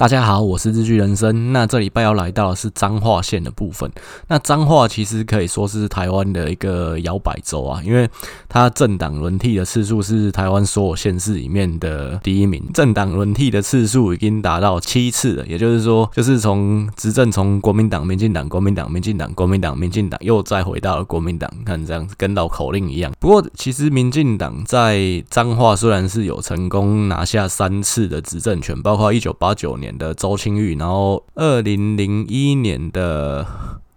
[0.00, 1.52] 大家好，我是日剧人生。
[1.52, 3.92] 那这礼拜要来到的是彰化县的部分。
[4.28, 8.08] 那彰化其实可以说是台湾的一个摇摆州啊，因为
[8.48, 12.64] 它政党轮替的次数是台湾所有县市里面的第一名。
[12.72, 21.50] 政党轮替的次数已经达到七次了，也就是说，就是从执政从国民党、民进党、国民党、民进党、国民党、民进党，又再回到了国民党。
[21.66, 23.12] 看这样子跟绕口令一样。
[23.20, 29.89] 不过，其实民进党在彰化虽然是有成功拿下三次的执政权，包括一九八九年。
[29.96, 33.46] 的周清玉，然后二零零一年的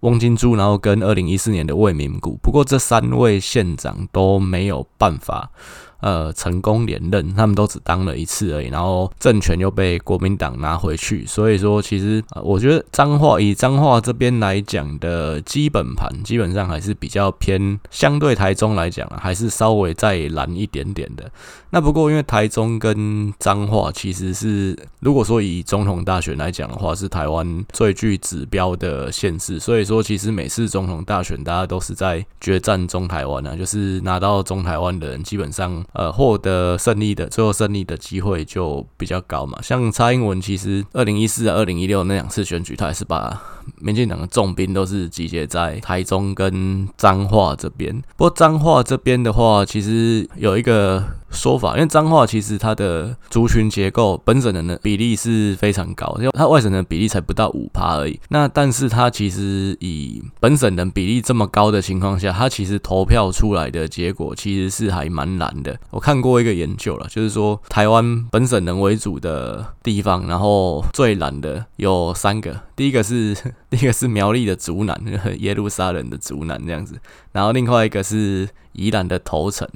[0.00, 5.50] 翁金珠，然后跟二零一四年的魏明谷，不过这三位县长都没有办法。
[6.04, 21.24] 呃，成功连任，他们都只当了一次而已，然后政权又被国民党拿回去，所以说其实，我觉得彰化以彰化这边来讲的基本盘，基本上还是比较偏，相对台中来讲啊，还是稍微再蓝一点点的。
[21.70, 35.82] 那不过因为台中跟彰化其实是，如果说以总统大选来讲的话，是台湾最具指标的县市，所以说其实每次总统大选，大家都是在决战中台湾啊，就是拿到中台湾的人基本上。
[35.94, 39.58] 呃，获得胜利的最后胜利的机会就比较高嘛。
[39.62, 43.40] 像蔡英文，其实二零一四、二零一六那两次选举，他也是把
[43.80, 47.98] 民进党的重兵都是集结在台中跟彰化这边。
[48.16, 51.02] 不过彰化这边的话，其实有一个。
[51.34, 58.18] 说法，因为彰化其实它的族群结构本省人的比例是非常高，因为它外省人比例才不到五趴而已。
[58.28, 65.78] 那但是它其实以本省人比例这么高的情况下，它其实投票出来的结果其实是还蛮蓝的。
[65.90, 73.36] 我看过一个研究了，就是说台湾本省人为主的地方，然后最蓝的有三个，第一个是
[73.68, 74.98] 第一个是苗栗的竹南，
[75.40, 76.98] 耶路撒冷的竹南这样子，
[77.32, 79.68] 然后另外一个是宜兰的头城。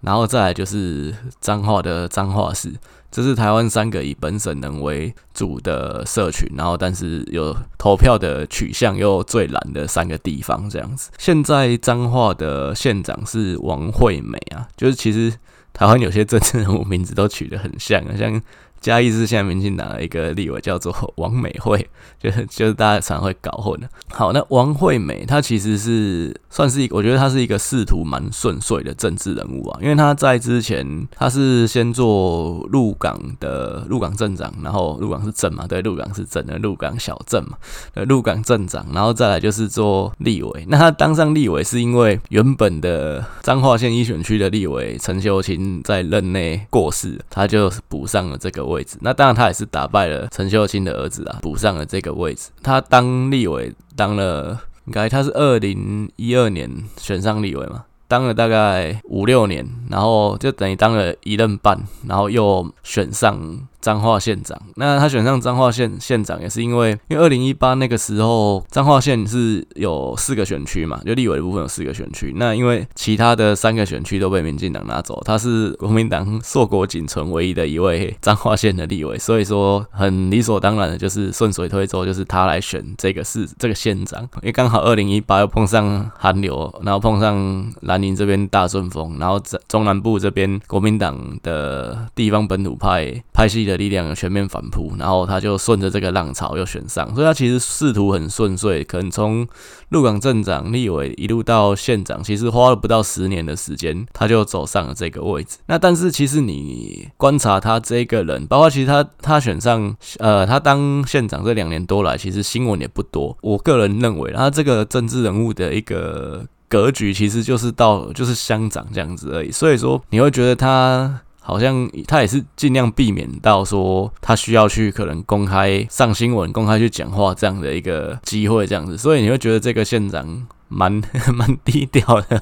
[0.00, 2.72] 然后再来就是彰化的彰化市，
[3.10, 11.10] 这是台湾三个以本省人为主的社群，然后但是有投票的取向又最蓝的三个地方这样子。
[11.18, 15.32] 现在彰化的县长是王惠美啊，就是其实
[15.72, 18.40] 台湾有些政治人物名字都取得很像啊，像。
[18.80, 21.86] 嘉义是现在民进党的一个立委，叫做 王美惠，
[22.18, 23.86] 就是就是大家常会搞混的。
[24.08, 37.58] 好，那王惠美她其实是算是一个，我觉得她是一个仕途蛮顺遂的政治人物啊，因为她在之前她是先做鹿港的鹿港镇长，然后鹿港是镇嘛，对，鹿港是镇的鹿港小镇嘛，
[38.06, 40.64] 鹿港镇长，然后再来就是做立委。
[40.68, 48.69] 那她当上立委是因为原本的彰化县一选区的立委陈秀卿在任内过世，她就补上了这个。
[48.70, 52.50] 位置，那当然他也是打败了陈秀清的儿子啊，补上了这个位置。
[52.62, 63.68] 他当立委当了，应该他是二零一二年选上立委嘛，当了大概五六年，然后就等于当了一任半，然后又选上。
[63.80, 72.34] 彰化县长，那他选上彰化县县长也是因为，因为二零一八那个时候，彰化县是有四个选区嘛，就立委的部分有四个选区。
[72.36, 84.22] 那因为其他的三个选区都被民进党拿走，他是国民党硕果仅存唯一的一位彰化县的立委，所以说很理所当然的就是顺水推舟，就是他来选这个市这个县长。
[84.36, 93.60] 因为刚好二零一八又碰上寒流，然后碰上蓝营这边大顺风，然后在中南部这边国民党的地方本土派派系。
[93.70, 99.46] 的力量全面反扑，然后他就顺着这个浪潮又选上，所以他其实仕途很顺遂，可能从
[99.90, 105.58] 鹿港镇长、立委一路到县长，其实花了不到十年的时间，他就走上了这个位置。
[105.66, 113.36] 那但是其实你观察他这个人，包括其实他他选上呃他当县长这两年多来，其实新闻也不多。
[113.42, 119.50] 我个人认为，他这个政治人物的一个格局，其实就是到就是乡长这样子而已。
[119.52, 121.20] 所以说你会觉得他。
[121.50, 131.02] 好像他也是尽量避免到说他需要去可能公开上新闻、公开去讲话这样的一个机会，这样子，所以你会觉得这个县长蛮
[131.34, 132.40] 蛮低调的。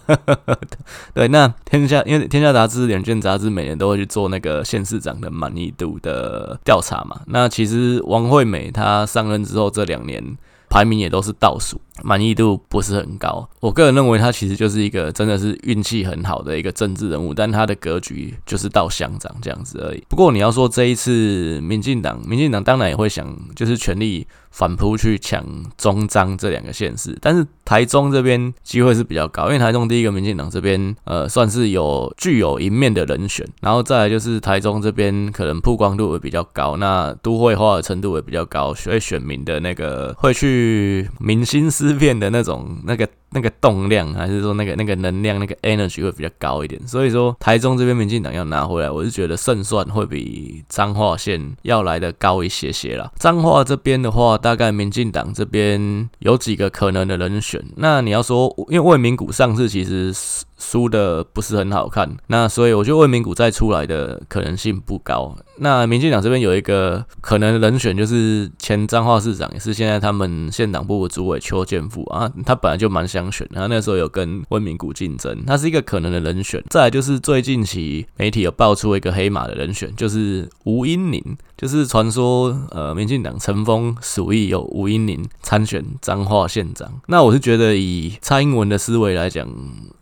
[1.15, 7.19] 对，那天下因为天下杂志、两卷杂志每年都会去做那个县市长的满意度的调查嘛。
[7.29, 10.37] 那其实王惠美她上任之后这两年
[10.69, 11.81] 排名也都是倒数。
[12.03, 20.03] 满意度不是很高，我个人认为他其实就是一个真的是运气很好的一个政治人物，但他的格局就是到乡长这样子而已。
[20.09, 25.45] 不过你要说这一次民进党，民进党当然也会想就是全力反扑去抢
[25.77, 41.88] 中彰这两个县市，但是台中这边机会是比较高，因为台中第一个民进党这边呃算是有具有赢面的人选，然后再来就是台中这边可能曝光度也比较高，那都会化的程度也比较高，所以选民的那个会去民心思。
[41.89, 46.81] 思辨的那种那个那个动量，还是说那个那个能量，那个 energy 会比较高一点。
[46.87, 53.11] 所以说，台中这边民进党要拿回来，我是觉得胜算会比彰化县要来的高一些些啦。
[53.19, 57.63] 彰化这边的话，大概民进党这边有几个可能的人选。
[57.77, 60.15] 那你要说，因为卫明谷上次其实。
[60.61, 65.33] 输的不是很好看，那所以我觉得卫明谷再出来的可能性不高。
[65.59, 76.63] 那民进党这边有一个可能人选，就是前彰化市长，也是现在他们县党部的主委邱建富啊，他本来就蛮想选，他那时候有跟温明谷竞争，他是一个可能的人选。
[76.71, 81.23] 再来就是最近期媒体有爆出一个黑马的人选，就是吴英宁，
[81.59, 86.91] 就是传说呃民进党层峰鼠疫有吴英宁参选彰化县长。
[87.07, 89.49] 那我是觉得以蔡英文的思维来讲，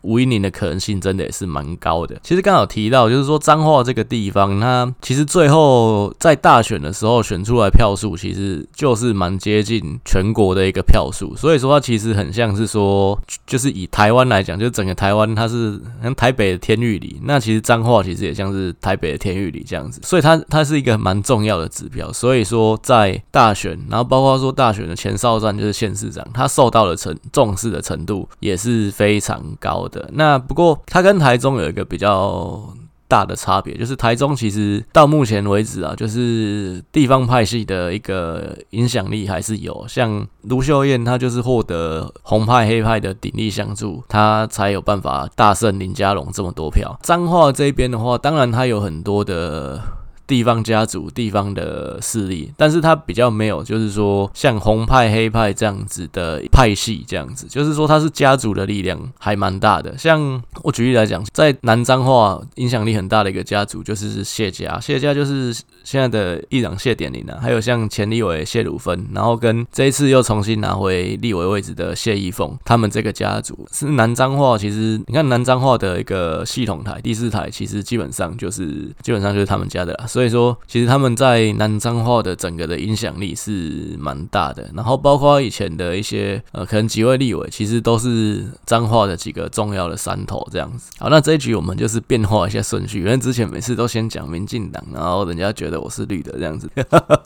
[0.01, 0.47] 吴英宁的。
[0.57, 2.19] 可能性真的也是蛮高的。
[2.23, 11.35] 其实刚好提到，就是说彰化这个地方，它其实最后在大选的时候选出来票数，其实就是蛮接近全国的一个票数。
[11.35, 20.01] 所以说它其实很像是说，就是以台湾来讲，就整个台湾它是像台北的天玉里，那其实彰化其实也像是台北的天玉里这样子。
[20.03, 22.13] 所以它它是一个蛮重要的指标。
[22.13, 30.07] 所以说在大选，然后包括说大选的前哨战就是县市长，他受到的程重视的程度也是非常高的。
[30.13, 32.61] 那不过，他跟台中有一个比较
[33.07, 39.85] 大的差别，就是台中其实到目前为止啊，就是地方派系的一个影响力还是有。
[39.87, 46.99] 像卢秀燕，她就是获得红派黑派的鼎力相助，她才有办法大胜林佳龙这么多票。
[47.01, 49.81] 彰化这边的话，当然它有很多的。
[50.27, 59.97] 地方家族、地方的势力，但是他比较没有，就是说像红派、黑派这样子的派系，这样子，就是说他是家族的力量还蛮大的。
[59.97, 65.53] 像我举例来讲，在南彰化影响力很大的一个家族就是谢家，谢家就是
[65.83, 74.57] 现在的议长谢典林啊，还有像前立委谢鲁芬，然后跟这一次又重新拿回立委位置的谢逸凤，他们这个家族是南彰化。
[74.57, 80.05] 其实你看南彰化的一个系统台第四台，其实基本上就是基本上就是他们家的啦。
[80.17, 84.67] 所以说，其实他们在南彰化的整个的影响力是蛮大的。
[84.73, 90.89] 然后包括以前的一些呃，可能几位立委，其实都是彰化的几个重要的山头这样子。
[90.97, 96.67] 好，那这一局我们就是变化一下顺序，因为之前每次都先讲民进党，然后人家觉得我是绿的这样子。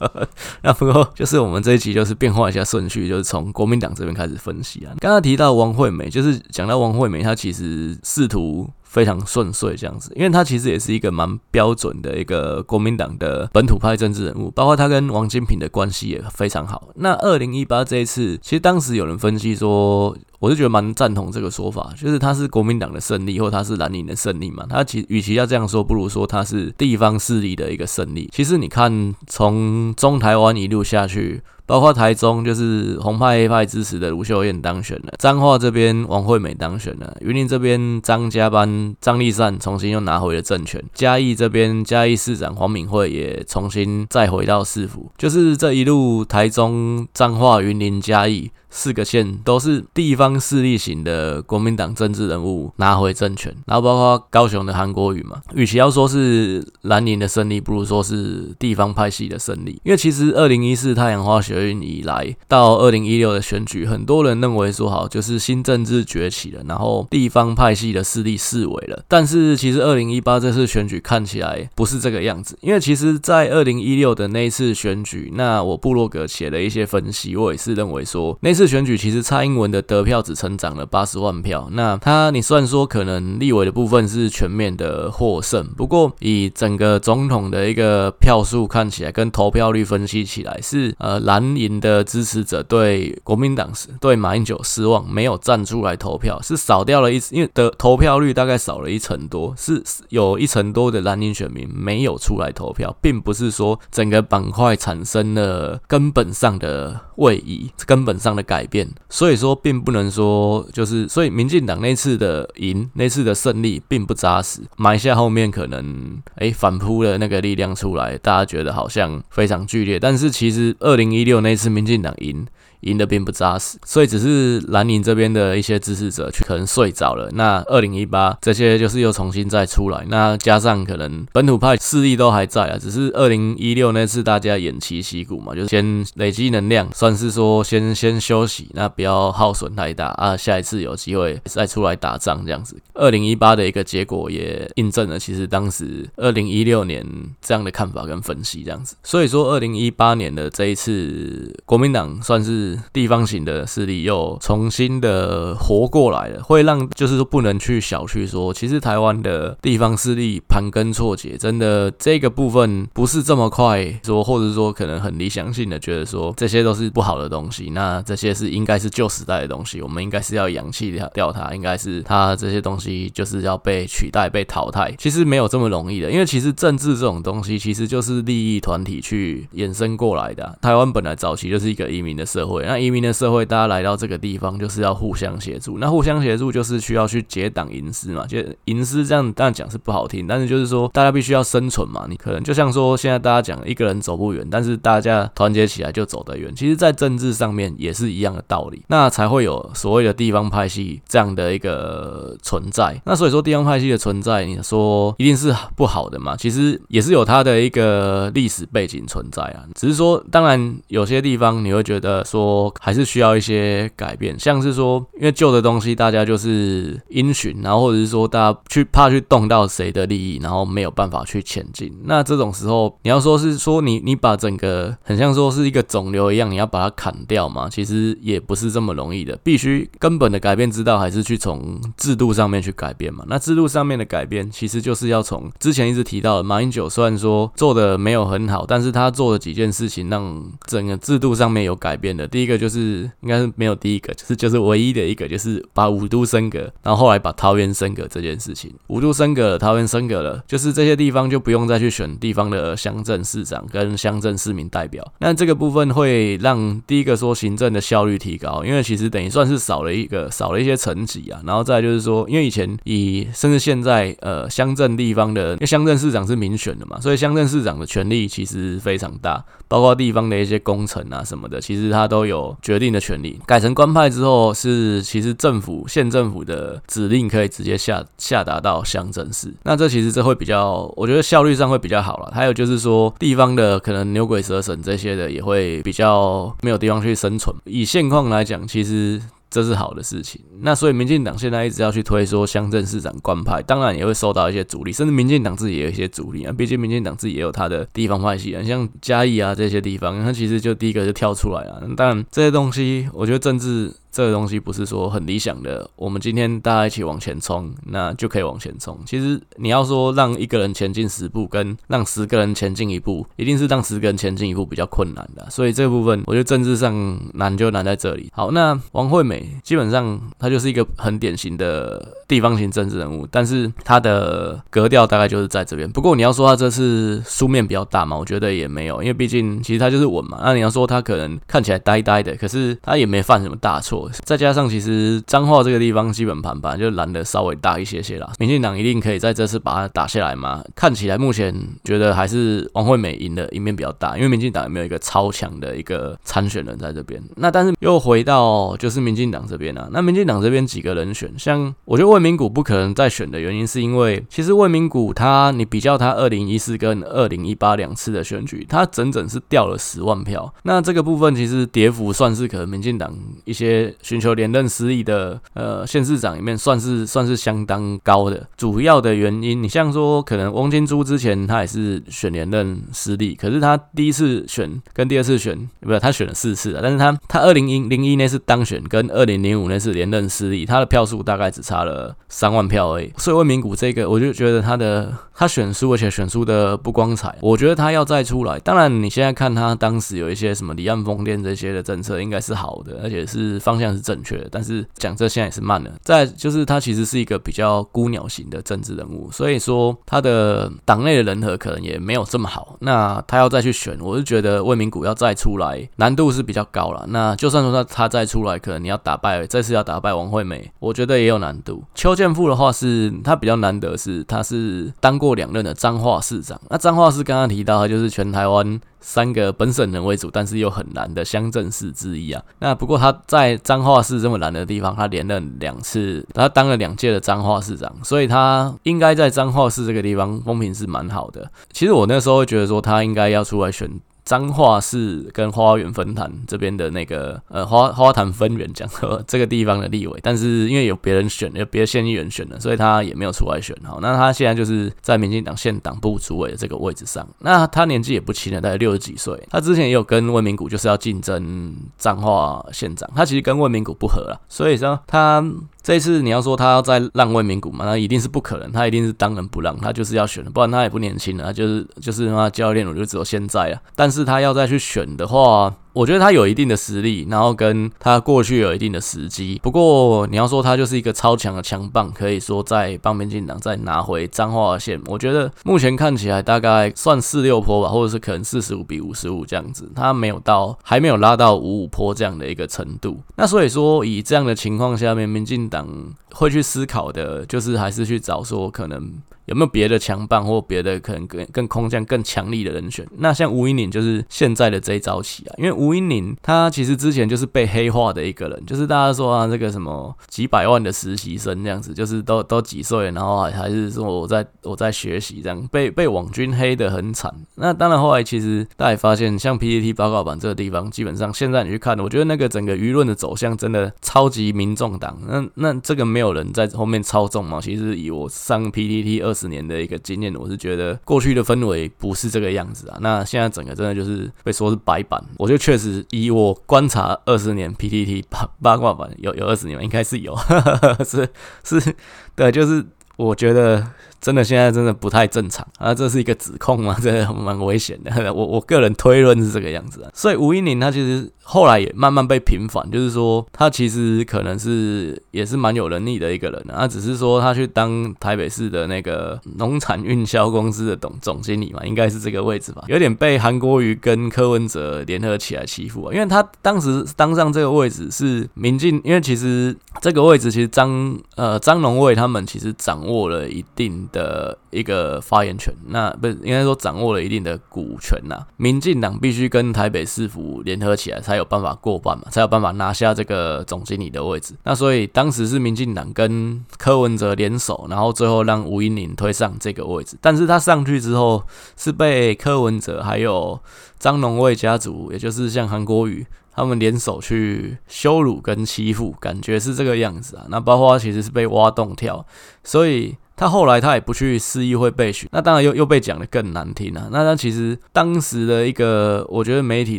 [0.60, 4.92] 那不过就是我们这一集就是变化一下顺序，就是从国民党这边开始分析啊。
[5.00, 8.68] 刚刚提到王惠美，就是讲到王惠美，她其实试图。
[8.92, 16.90] 非常顺遂这样子，因为他其实也是一个蛮标准的一个国民党的本土派政治人物，包括他跟王金平的关系也非常好。
[16.96, 24.66] 那二零一八这一次，其实当时有人分析说，我是觉得蛮赞同这个说法，就是他是国民党的胜利，或他是蓝营的胜利嘛。
[24.68, 28.28] 他其与其要这样说，不如说他是地方势力的一个胜利。
[28.32, 31.42] 其实你看，从中台湾一路下去。
[31.64, 48.50] 包括台中就是红派黑派支持的卢秀燕当选了，彰化这边王惠美当选了，云林这边张家班张立善重新又拿回了政权，嘉义这边嘉义市长黄敏惠也重新再回到市府，就是这一路台中彰化云林嘉义。
[48.74, 59.80] 四个县都是地方势力型的国民党政治人物拿回政权，然后包括高雄的韩国瑜嘛，与其要说是蓝营的胜利，不如说是地方派系的胜利。
[59.84, 69.04] 因为其实二零一四太阳花学运以来到二零一六的选举，很多人认为说好就是新政治崛起了，然后地方派系的势力式微了。
[69.06, 78.62] 但是其实二零一八这次选举看起来不是这个样子，因为其实在二零一六的那次选举，那我部落格写了一些分析，我也是认为说那次。
[78.72, 108.42] 选举其实蔡英文的得票只成长了八十万票，那他你虽然说可能立委的部分是全面的获胜，不过以整个总统的一个票数看起来，跟投票率分析起来是呃蓝营的支持者对国民党是对马英九失望，没有站出来投票，是少掉了一，因为的投票率大概少了一成多，是有一成多的蓝营选民没有出来投票，并不是说整个板块产生了根本上的位移，根本上的。
[108.42, 122.46] 改变，所以说并不能说就是，所以民进党那次的赢，那次的胜利并不扎实，埋下后面可能哎、反扑的那个力量出来，大家觉得好像非常剧烈，但是其实二零一六那次民进党赢。
[122.82, 127.28] 赢得并不扎实，所以只是蓝营这边的一些支持者去可能睡着了。
[127.32, 142.76] 那二零一八这些就是又重新再出来，那加上可能本土派势力都还在啊，只是二零一六那次大家偃旗息鼓嘛，就是先累积能量，算是说先先休息，那不要耗损太大啊，下一次有机会再出来打仗这样子。
[142.94, 147.06] 二零一八的一个结果也印证了，其实当时二零一六年
[147.40, 148.96] 这样的看法跟分析这样子。
[149.02, 152.71] 所以说二零一八年的这一次国民党算是。
[152.92, 180.58] 地方型的势力又重新的活过来了，会让就是说不能去小觑说，其实台湾的地方势力盘根错节，真的这个部分不是这么快说，或者说可能很理想性的觉得说这些都是不好的东西，那这些是应该是旧时代的东西，我们应该是要扬弃掉掉它，应该是它这些东西就是要被取代、被淘汰，其实没有这么容易的，因为其实政治这种东西其实就是利益团体去衍生过来的。
[180.60, 203.00] 台湾本来早期就是一个移民的社会，那移民的社会，大家来到这个地方就是要互相协助，那互相协助就是需要去结党营私嘛，就营私这样当然讲是不好听，但是就是说大家必须要生存嘛，你可能就像说现在大家讲一个人走不远，但是大家团结起来就走得远，其实在政治上面也是一样的道理，那才会有所谓的地方派系这样的一个存在。
[203.04, 206.36] 那所以说地方派系的存在，你说一定是不好的嘛？
[206.36, 221.92] 其实也是有它的一个历史背景存在啊，只是说当然有些地方你会觉得说还是需要一些改变，像是说因为旧的东西大家就是因循，然后或者是说大家去怕去动到谁的利益，然后没有办法去前进。
[222.04, 227.68] 那这种时候你要说是说你你把整个很像说是一个肿瘤一样，你要把它砍掉嘛？
[227.70, 233.24] 其实也不是这么容易的，必须根本的改变之道还是去从制度上面去改变嘛。
[233.28, 242.26] 那制度上面的改变，其实就是要从之前一直提到的马英九，虽然说做的没有很好，但是他做的几件事情让整个制度上面有改变的。
[242.26, 255.02] 第一个就是应该是没有第一个，就是就是唯一的一个，就是把五都升格，然后后来把桃园升格这件事情，五都升格了，桃园升格了，就是这些地方就不用再去选地方的乡镇市长跟乡镇市民代表。
[255.18, 261.40] 那这个部分会让第一个说行政的效率提高，因为其实等于算是少了一个少了一些层级啊。
[261.44, 273.40] 然后再就是说，因为以前以甚至现在呃乡镇地方的，因为乡镇市长是民选的嘛，所以乡镇市长的权力其实非常大，包括地方的一些工程啊什么的，其实他都有决定的权利。
[273.46, 282.30] 改成官派之后，是其实政府县政府的指令可以直接下下达到乡镇市，那这其实这会比较，我觉得效率上会比较好了。
[282.34, 287.54] 还有就是说，地方的可能牛鬼蛇神这些的也会比较没有地方去生存。
[287.64, 289.20] 以现况来讲，其实。
[289.52, 296.52] 这是好的事情，那所以民进党现在一直要去推说乡镇市长官派，当然也会受到一些阻力，甚至民进党自己也有一些阻力啊。
[296.52, 301.82] 毕竟民进党自己也有他的地方派系啊，像嘉义啊这些地方，他其实就第一个就跳出来了。
[301.96, 303.92] 当然这些东西，我觉得政治。
[304.12, 308.98] 这个东西不是说很理想的，我们今天大家一起往前冲，那就可以往前冲。
[309.06, 315.48] 其实你要说让一个人前进十步，跟让十个人前进一步，一定是让十个人前进一步比较困难的。
[315.48, 318.30] 所以这部分，我觉得政治上难就难在这里。
[318.34, 325.90] 好，那王惠美基本上她就是一个很典型的地方型政治人物，但是她的格调大概就是在这边。
[325.90, 330.38] 不过你要说她这次输面比较大嘛，我觉得也没有，因为毕竟其实她就是稳嘛。
[330.44, 334.01] 那你要说她可能看起来呆呆的，可是她也没犯什么大错。
[334.24, 338.30] 再加上，其实彰化这个地方基本盘吧，就蓝的稍微大一些些啦。
[338.38, 340.62] 民进党一定可以在这次把它打下来吗？
[340.74, 341.54] 看起来目前
[341.84, 347.22] 觉得还是王惠美赢的赢面比较大，因为民进党也没有一个超强的一个参选人在这边。
[347.36, 360.52] 那但是又回到就是民进党这边啊，那民进党这边几个人选，像我觉得魏明谷不可能再选的原因，是因为其实魏明谷他，你比较他二零一四跟二零一八两次的选举，他整整是掉了十万票。
[360.62, 363.12] 那这个部分其实跌幅算是可能民进党
[363.44, 364.32] 一些寻求。
[364.32, 394.48] 连任失利的呃县市长里面算是算是相当高的，主要的原因，你像说可能翁金珠之前他也是选连任失利，可是他第一次选跟第二次选不是他选了四次啊，但是他他二零零零一那次当选跟二零零五那次连任失利，他的票数大概只差了三万票而已，所以魏明谷这个我就觉得他的他选输而且选输的不光彩，我觉得他要再出来，当然你现在看他当时有一些什么离岸风电这些的政策应该是好的，而且是方向是正确的。
[394.50, 395.90] 但是讲这现在也是慢了。
[396.02, 402.76] 再就是他其实是一个比较孤鸟型的政治人物，所以说他的党内的人和可能也没有这么好。
[402.80, 407.04] 那他要再去选，我是觉得魏明谷要再出来难度是比较高了。
[407.08, 411.82] 那就算说他他再出来，可能你要打败这次要打败王惠美，我觉得也有难度。
[411.94, 416.60] 邱建富的话是他比较难得是他是当过两任的彰化市长。
[416.70, 418.80] 那彰化市刚刚提到他就是全台湾。
[419.02, 422.42] 三个本省人为主，但是又很难的乡镇市之一啊。
[422.60, 431.50] 那不过他在彰化市这么难的地方，他连任两次，他当了两届的彰化市长，所以他应该在彰化市这个地方风评是蛮好的。
[431.72, 433.90] 其实我那时候会觉得说他应该要出来选。
[434.24, 438.88] 彰化市跟花园分坛这边的那个呃花花坛分园讲
[439.26, 443.76] 这个地方的立委，但是因为有别人选，有别的县议员选了，所以他也没有出来选。
[443.84, 447.26] 好，那他现在就是在民进党县党部主委的这个位置上。
[447.40, 449.40] 那他年纪也不轻了，大概六十几岁。
[449.50, 455.44] 他之前也有跟魏明谷就是要竞争彰化县长，他其实跟魏明谷不合了，所以说他。
[455.82, 463.80] 这一次你要说他要再让位名古嘛，那一定是不可能，他一定是当仁不让，他就是要选，不然他也不年轻了，他就是就是他教练，我就只有现在啊。
[463.96, 465.74] 但是他要再去选的话。
[465.92, 469.60] 我觉得他有一定的实力，然后跟他过去有一定的时机。
[469.62, 475.00] 不过你要说他就是一个超强的强棒，可以说在帮民进党再拿回彰化县。
[475.06, 479.90] 我觉得目前看起来大概算四六坡吧，或者是可能四十五比五十五这样子。
[479.94, 483.18] 他没有到，还没有拉到五五坡这样的一个程度。
[483.36, 485.86] 那所以说，以这样的情况下面，民进党
[486.34, 489.12] 会去思考的，就是还是去找说可能。
[489.46, 493.04] 有没有别的强棒或别的可能更更空降更强力的人选？
[493.18, 507.34] 那像吴英宁就是现在的这一招棋啊，因为吴英宁他其实之前就是被黑化的一个人，就是大家说啊，这个什么几百万的实习生这样子，就是都都几岁，然后还还是说我在我在学习这样，被被网军黑的很惨。
[507.56, 515.18] 那当然后来其实大家也发现，像 PPT 报告版这个地方，基本上现在你去看，我觉得那个整个舆论的走向真的超级民众党。
[515.26, 517.60] 那那这个没有有人在后面操纵嘛？
[517.60, 519.34] 其实以我上 PTT 二。
[519.34, 522.98] 十年的一个经验，我是觉得过去的氛围不是这个样子啊。
[523.00, 530.36] 那现在整个真的就是被说是白板，我就确实以我观察二十年 PTT 八八卦版有有二十年，应该是有，
[531.04, 531.28] 是
[531.64, 531.96] 是，
[532.36, 532.84] 对，就是
[533.16, 533.84] 我觉得。
[534.22, 535.92] 真的现在真的不太正常啊！
[535.92, 536.96] 这是一个指控吗？
[537.02, 538.12] 这蛮危险的。
[538.32, 540.10] 我我个人推论是这个样子啊。
[540.14, 546.86] 所以吴音宁他其实后来也慢慢被平反，就是说他其实可能是也是蛮有能力的一个人啊。
[546.86, 552.84] 只是说他去当台北市的那个农产运销公司的董总经理嘛，应该是这个位置吧。
[552.86, 556.14] 有点被韩国瑜跟柯文哲联合起来欺负啊。
[556.14, 568.46] 因为他当时当上这个位置是民进，因为其实这个位置其实张呃张龙卫他们其实掌握了一定的一个发言权，那不应该说掌握了一定的股权呐。
[568.56, 574.54] 民进党必须跟台北市府联合起来，才有办法过半嘛，才有办法拿下这个总经理的位置。
[574.62, 580.16] 那所以当时是民进党跟柯文哲联手，然后最后让吴音宁推上这个位置。
[580.20, 581.42] 但是他上去之后，
[581.76, 583.58] 是被柯文哲还有
[583.98, 590.44] 张龙卫家族，也就是像韩国瑜他们联手去羞辱跟欺负，感觉是这个样子啊。
[590.50, 592.26] 那包括其实是被挖洞跳，
[592.62, 593.16] 所以。
[593.42, 597.08] 他后来他也不去市议会被选，那当然又又被讲的更难听了。
[597.10, 599.98] 那他其实当时的一个，我觉得媒体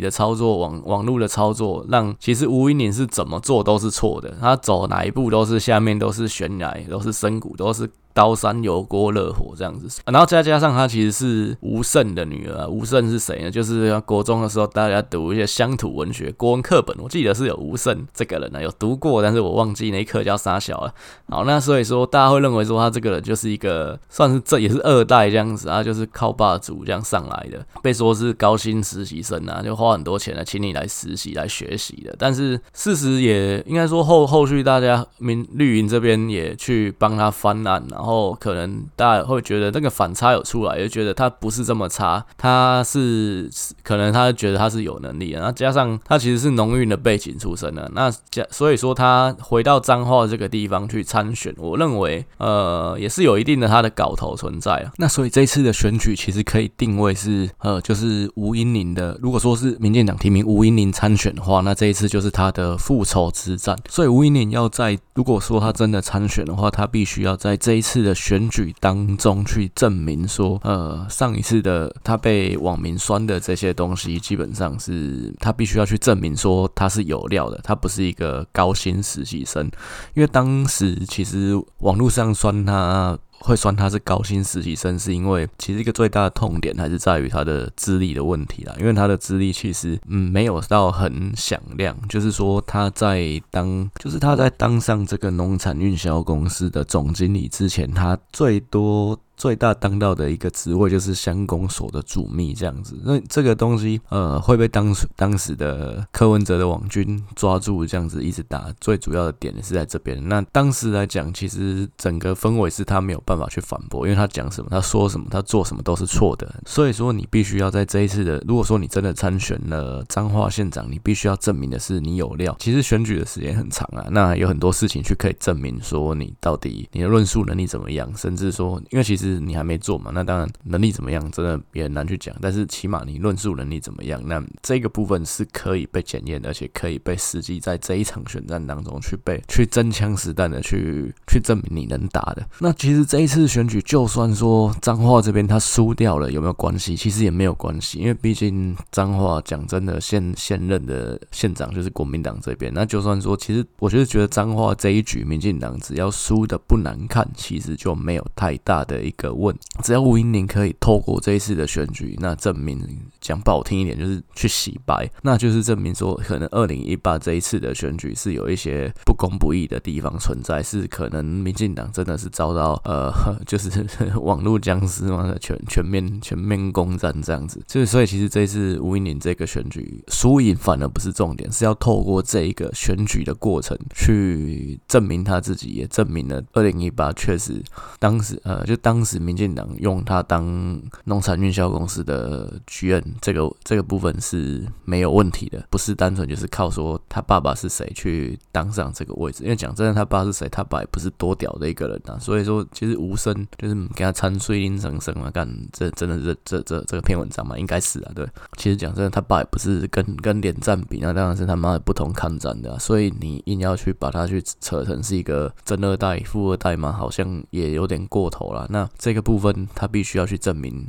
[0.00, 4.34] 的操作、网网络的操作，让其实吴一宁是怎么做都是错的。
[4.40, 7.86] 他走哪一步都是下面都是悬崖，都是深谷，都是。
[8.14, 12.66] 刀山油锅热火这样子，然后再加上她其实是吴胜的女儿。
[12.68, 13.50] 吴胜是谁呢？
[13.50, 20.94] 就是国中的时候大家读一些乡土文学国文课本，我记得是有吴胜这个人呢，有读过，但是我忘记那一课叫啥小了。
[21.28, 32.14] 好，那所以说大家会认为说他这个人就是一个算是这也是二代这样子啊，就是靠霸主这样上来的，被说是高薪实习生啊，就花很多钱来请你来实习来学习的。
[32.16, 38.03] 但是事实也应该说后后续大家民绿营这边也去帮他翻案啊。
[38.04, 43.50] 然后可能大家会觉得那个反差有出来，也觉得他不是这么差，他是
[43.82, 54.92] 可能他觉得他是有能力的，然后加上他其实是农运的背景出身的，那加所以说他回到彰化这个地方去参选，我认为呃也是有一定的他的搞头存在啊。
[54.98, 63.74] 那所以这一次的选举其实可以定位是呃就是吴英宁的，如果说是民进党提名吴英宁参选的话，那这一次就是他的复仇之战。
[63.88, 67.93] 所以吴英宁要在如果说他真的参选的话，他必须要在这一次。
[67.94, 79.70] 次的选举当中去证明说，呃，上一次的他被网民酸的这些东西，基本上是他必须要去证明说他是有料的，他不是一个高薪实习生，
[80.14, 83.16] 因为当时其实网络上酸他。
[83.40, 88.74] 会算他是高薪实习生，是因为其实一个最大的痛点还是在于他的资历的问题啦。
[88.78, 99.18] 因为他的资历其实嗯没有到很响亮，就是说他在当就是他在当上这个农产运销公司的总经理之前，他最多。
[99.36, 110.28] 最大当到的一个职位就是乡公所的主秘这样子，那这个东西呃会被当时当时的柯文哲的网军抓住这样子一直打，最主要的点是在这边。
[110.28, 116.62] 那当时来讲，其实整个氛围是他没有办法去反驳，因为他讲什么，他说什么，他做什么都是错的。
[116.64, 122.56] 所以说你必须要在这一次的，如果说你真的参选了彰化县长，你必须要证明的是你有料。
[122.60, 129.23] 其实选举的时间很长啊，那有很多事情去可以证明说你到底你的论述能力怎么样，甚至说，因为其实。
[129.28, 132.34] 是你还没做嘛，那当然能力怎么样，真的也很难去讲。
[132.40, 142.46] 但是起码你论述能力怎么样，那这个部分是可以被检验，而且可以被实际在这一场选战当中去被去真枪实弹的去去证明你能打的。
[142.58, 146.94] 那其实这一次选举，就算说彰化这边他输掉了，有没有关系？
[146.96, 152.72] 其实也没有关系，因为毕竟彰化讲真的，现现任的县长就是国民党这边。
[152.74, 159.54] 那就算说，其实我就是觉得彰化这一局，民进党只要输的不难看，其实就没有太大的一个问。
[159.82, 162.80] 只要吴英玲可以透过这一次的选举，那证明
[163.20, 173.12] 讲不好听一点，就是去洗白，那就是证明说，可能二零一八这一次的选举是有一些不公不义的地方存在，是可能民进党真的是遭到呃，
[173.46, 173.70] 就是
[174.18, 177.62] 网络僵尸嘛，全全面全面攻占这样子。
[177.66, 187.62] 就是所以，其实这一次吴英宁这个选举输赢反而不是重点，是要透过这一个选举的过程去证明他自己，也证明了二零一八确实
[187.98, 199.44] 当时呃，就当时民进党用他当农产运销公司的 G N，这个这个部分是没有问题的，不是单纯就是靠说他爸爸是谁去当上这个位置。
[199.44, 202.18] 因为讲真的，他爸是谁，他爸也不是多屌的一个人呐。
[202.18, 208.26] 所以说，其实吴声就是给他参水阴生生嘛，干这真的是这这这篇文章嘛，应该是啊，对。
[208.56, 212.78] 其实讲真的，他爸也不是跟跟连战比，那当然是他妈的不同抗战的。
[212.78, 218.66] 所以你硬要去把他去扯成是一个真二代、富二代嘛，好像也有点过头了。
[218.70, 220.86] 那这个部分他必须要去证明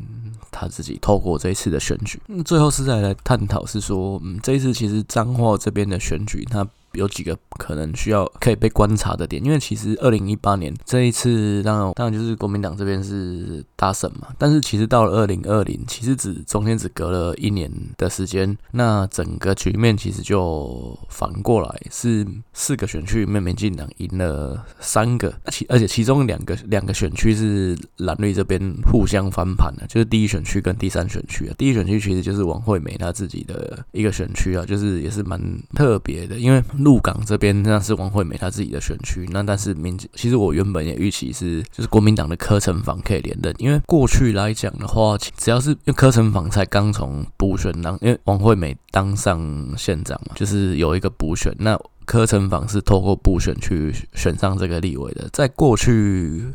[0.51, 2.19] 他自己，透过这一次的选举。
[2.27, 6.67] 嗯最后是再来探讨是说，嗯，这一次其实彰化这边的选举，他。
[6.95, 28.59] 有几个可能需要可以被观察的点，因为其实二零一八年这一次，当然当然就是国民党这边是大胜嘛，但是其实到了二零二零，其实只中间只隔了一年的时间，那整个局面其实就反过来，是四个选区里面民进党赢了三个，其而且其中两个两个选区是蓝绿这边
[28.91, 35.39] 互相翻盘的，就是第一选区跟第三选区啊，第一选区其实就是王惠美她自己的一个选区啊，就是也是蛮
[35.73, 36.63] 特别的，因为。
[36.85, 49.41] 鹿港这边那是王惠美她自己的选区，那但是民其实我原本也预期是就是国民党的柯成房可以连任，因为过去来讲的话，只要是因为柯成房才刚从补选当，因为王惠美当上
[49.75, 56.45] 县长嘛，就是有一个补选，那柯成房是透过补选去选上这个立委的，在过去。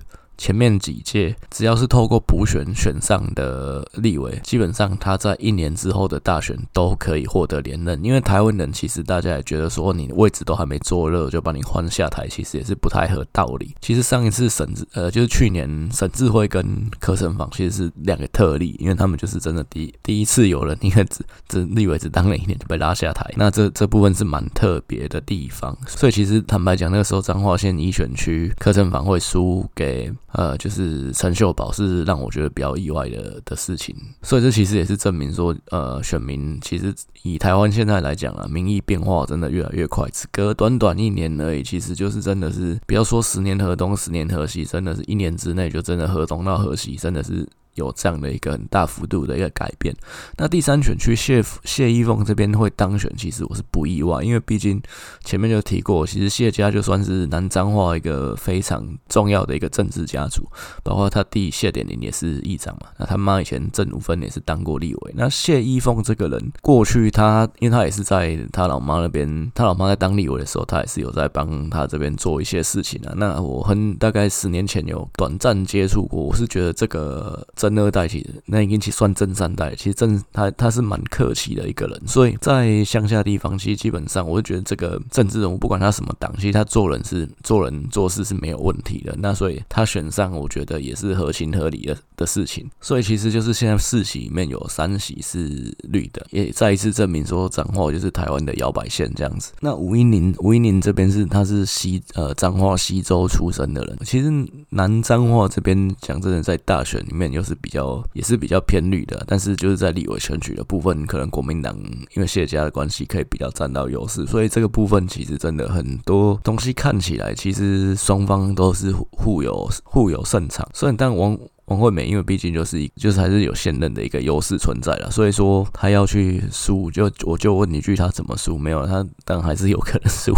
[0.40, 8.02] 前面几届只要是透过补选选上的立委，基本上他在一年之后的大选都可以获得连任。
[8.02, 13.76] 因为台湾人其实大家也觉得说，你位置都还没坐热就把你换下台，其实也是不太合道理。
[13.82, 25.76] 其实上一次沈智呃就是去年沈智慧跟柯城房其实是两个特例，因为他们就是真的第第一次有人因为只只立委只当了一年就被拉下台，那这这部分是蛮特别的地方。
[25.86, 30.10] 所以其实坦白讲，那个时候彰化县一选区柯城房会输给。
[30.32, 47.48] 呃，就是陈秀宝是让我觉得比较意外的的事情，所以这其实也是证明说，呃，选民其实以台湾现在来讲啊，民意变化真的越来越快，只隔短短一年而已，其实就是真的是不要说十年河东十年河西，真的是一年之内就真的河东到河西，真的是。
[47.80, 49.94] 有这样的一个很大幅度的一个改变。
[50.36, 54.80] 那第三选区谢谢依凤这边会当选，其实我是不意外，因为毕竟
[55.24, 60.46] 前面就提过，其实谢家就算是南彰化一个非常重要的一个政治家族，
[60.84, 62.88] 包括他弟谢点林也是议长嘛。
[62.98, 65.14] 那他妈以前郑如芬也是当过立委。
[65.16, 73.14] 那谢依凤这个人，过去他因为他也是在他老妈那边，他老妈在当立委的时候，他也是有在帮他这边做一些事情啊。
[73.16, 77.46] 那我很大概十年前有短暂接触过，我是觉得这个。
[77.74, 89.14] 正二代其实那已经其算正三代，其实正他他是蛮客气的一个人，所以在乡下地方，其实基本上我就觉得这个政治人物不管他什么党，其实他做人是做人做事是没有问题的。
[89.18, 92.68] 那所以他选上，我觉得也是合情合理的的事情。
[92.80, 99.52] 所以其实就是现在四席里面有三席是绿的，也再一次证明说彰化就是台湾的摇摆县这样子。
[99.60, 104.30] 那吴音宁吴音宁这边是他是西呃彰化西州出生的人，其实
[104.70, 107.49] 南彰化这边讲真的在大选里面又是。
[107.50, 111.76] 是比较也是比较偏绿的，但是就是在立委选举的部分，可能国民党
[112.14, 120.68] 因为谢家的关系，可以比较占到优势，所以这个部分其实真的很多东西看起来，其实双方都是互有互有胜场。
[120.72, 128.56] 所以，但王王惠美因为毕竟就是一就是还是有现任的一个优势存在了，所以说他要去输，就我就问你一句，他怎么输？
[128.56, 130.32] 没有，他但还是有可能输。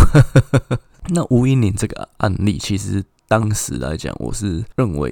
[1.15, 3.05] 那吴英宁这个案例其实。
[3.33, 5.11] 当时来讲，我是认为，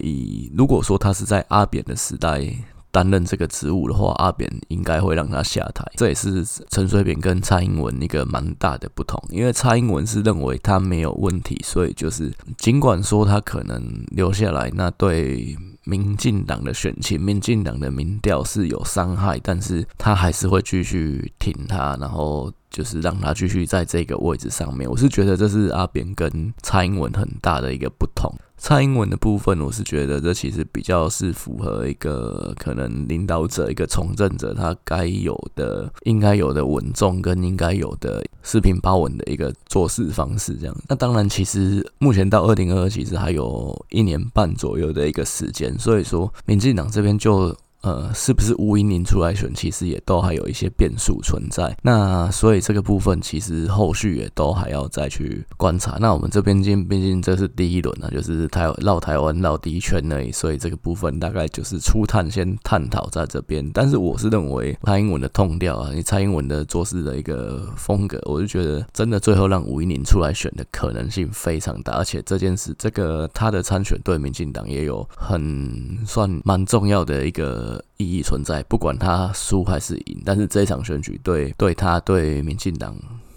[0.54, 2.46] 如果说他是在阿扁的时代
[2.90, 5.90] 担任这个职务的话，阿扁应该会让他下台。
[5.96, 15.56] 这也是陈水扁跟蔡英文一个蛮大的不同，因为蔡英文是认为他没有问题，所以就是尽管说他可能留下来，那对。
[15.84, 24.88] 民进党的选情，民进党的民调是有伤害，但是他还是会继续挺他，然后就是让他继续在这个位置上面。
[24.88, 28.32] 我是觉得这是阿扁跟蔡英文很大的一个不同。
[28.56, 40.54] 蔡英文的部分，我是觉得这其实比较是符合一个可能领导者、一个从政者他该有的、应该有的稳重跟应该有的四平八稳的一个做事方式。
[40.56, 47.56] 这样，那当然，其实目前到二零二二，其实还有一年半左右的一个时间，所以说，民进党这边就。
[47.82, 51.74] 呃，是不是吴英宁出来选，其实也都还有一些变数存在。
[51.82, 55.96] 那所以这个部分其实后续也都还要再去观察。
[55.98, 63.66] 那我们这边今毕竟这是第一轮啊，就是台绕台湾绕第一圈而已，所以这个部分大概就是初探先探讨在这边。
[63.72, 71.94] 但是我是认为蔡英文的痛调啊，你蔡英文的做事的一个风格，我就觉得真的最后让吴英宁出来选的可能性非常大。
[71.94, 77.69] 而且这件事，这个他的参选对民进党也有很算蛮重要的一个。
[77.96, 82.96] 意义存在，不管他输还是赢，但是这一场选举对对他对民进党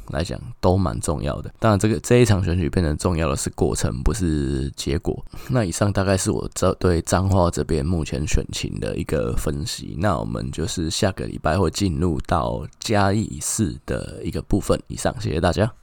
[0.09, 1.53] 来讲都蛮重要的。
[1.59, 5.25] 当然，这个这一场选举变成重要的是过程，不是结果。
[5.49, 9.95] 那以上大概是我这对彰化这边目前选情的一个分析。
[9.97, 14.79] 那我们就是下个礼拜会进入到嘉义市的一个部分。
[14.87, 15.71] 以上，谢谢大家。